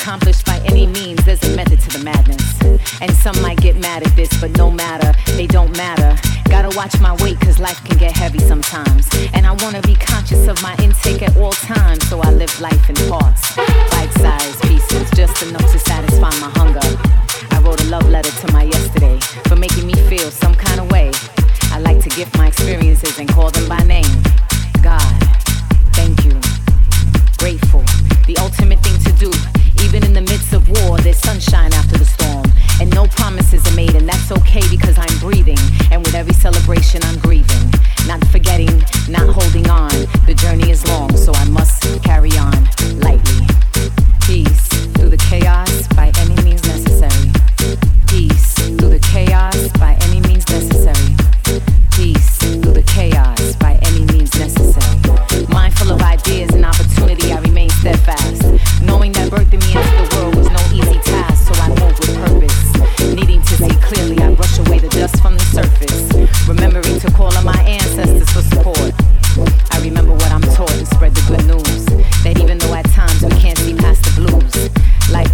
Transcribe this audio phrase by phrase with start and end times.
[0.00, 2.42] accomplished by any means, there's a method to the madness.
[3.02, 6.16] And some might get mad at this, but no matter, they don't matter.
[6.48, 9.08] Gotta watch my weight, cause life can get heavy sometimes.
[9.34, 12.88] And I wanna be conscious of my intake at all times, so I live life
[12.88, 16.86] in parts, bite sized pieces, just enough to satisfy my hunger.
[17.50, 19.18] I wrote a love letter to my yesterday
[19.48, 21.12] for making me feel some kind of way.
[21.72, 24.22] I like to gift my experiences and call them by name.
[24.82, 25.12] God,
[25.92, 26.32] thank you.
[27.36, 27.84] Grateful,
[28.26, 29.59] the ultimate thing to do
[30.10, 32.44] in the midst of war, there's sunshine after the storm.
[32.80, 35.56] And no promises are made, and that's okay because I'm breathing.
[35.92, 37.70] And with every celebration, I'm grieving.
[38.08, 39.90] Not forgetting, not holding on.
[40.26, 43.49] The journey is long, so I must carry on lightly.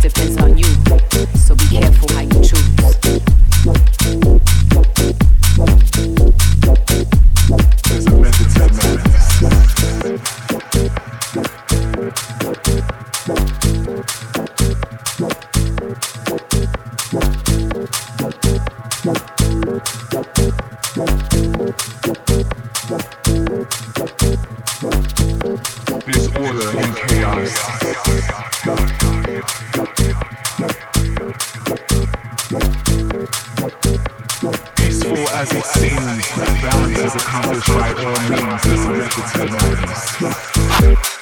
[0.08, 0.64] Depends on you.
[1.36, 2.76] So be careful how you choose.
[26.06, 27.50] There's order chaos.
[34.76, 36.28] Peaceful as it seems,
[36.62, 38.16] balance is accomplished by all
[41.00, 41.15] means.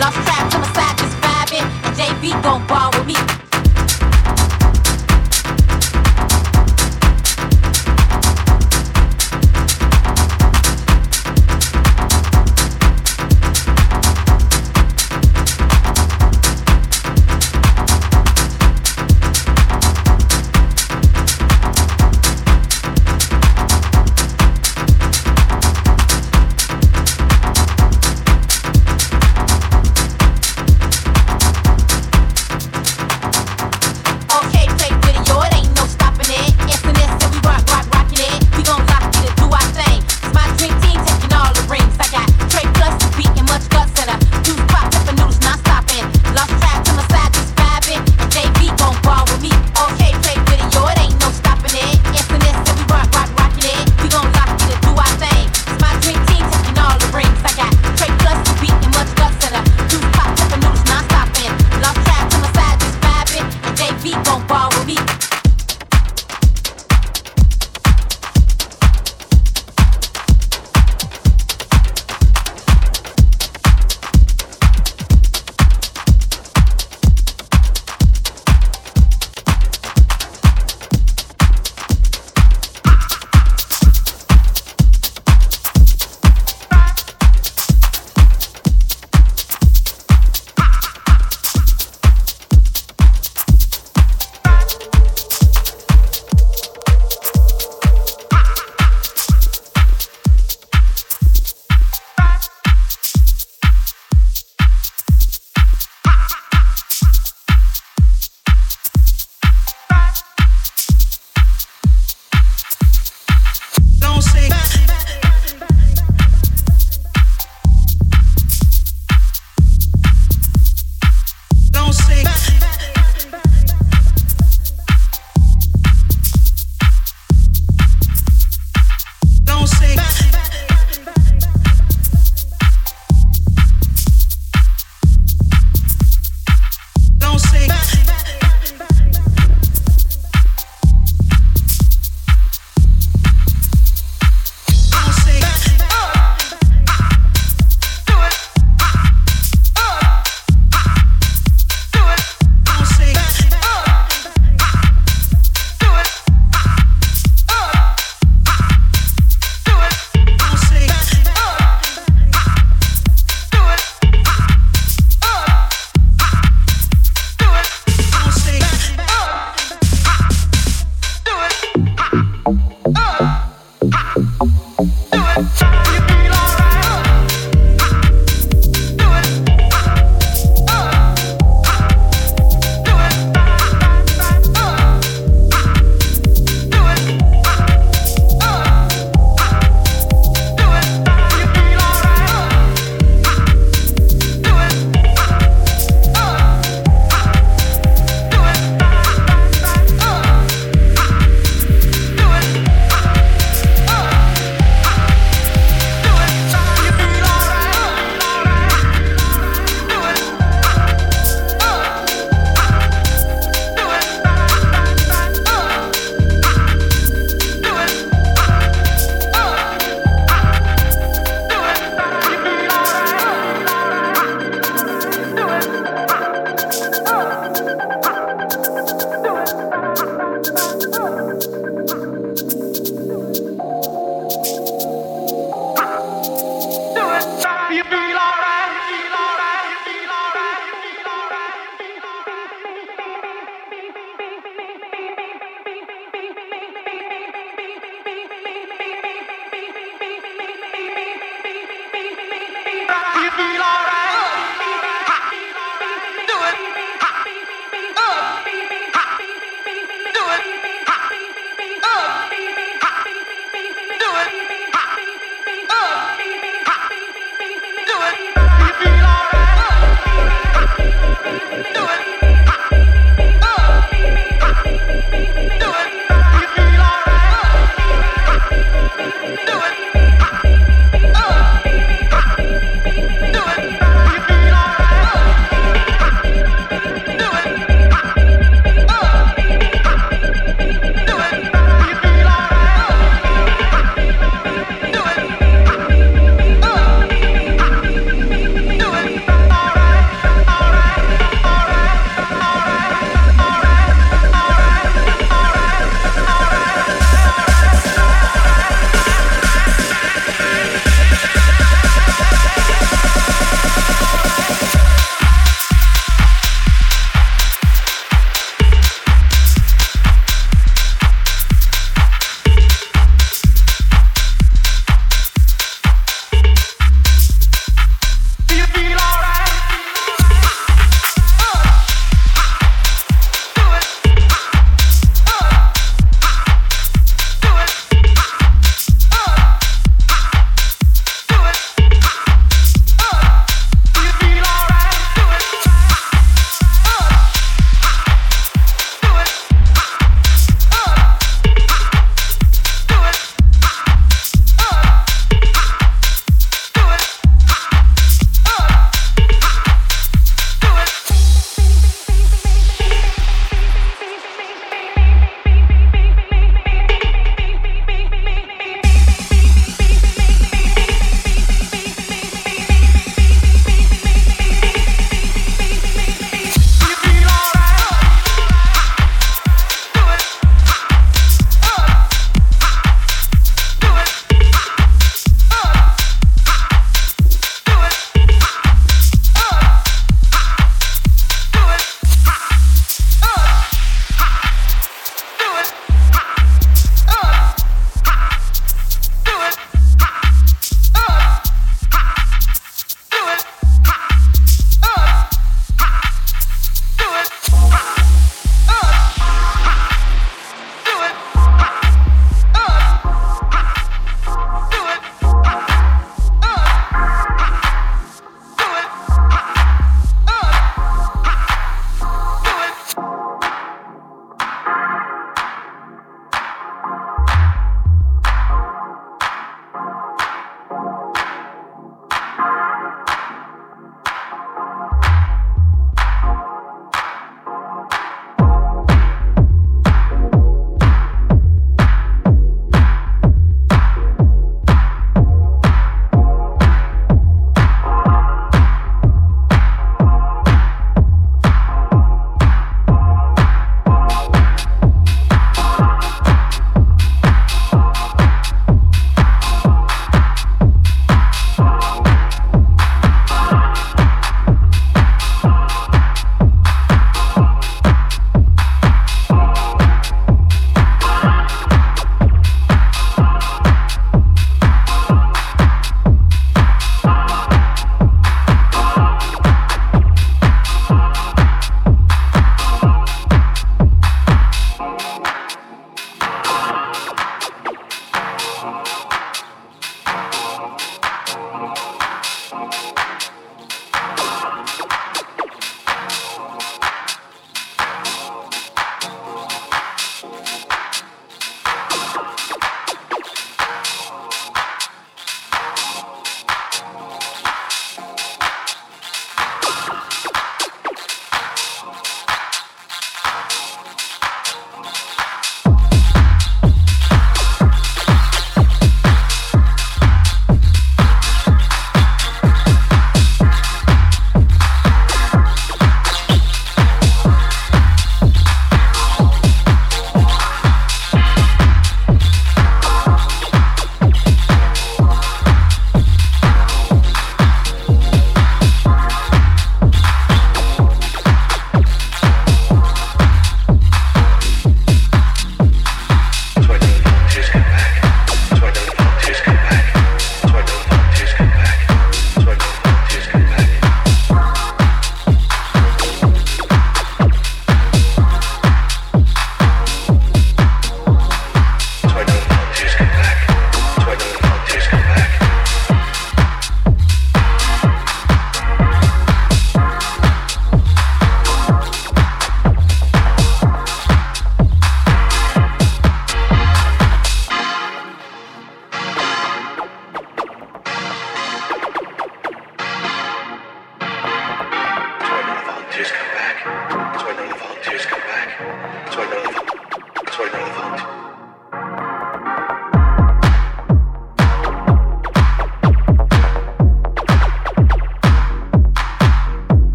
[0.00, 1.68] Lost track to my side, just vibing.
[1.84, 3.39] And JB gon' ball with me.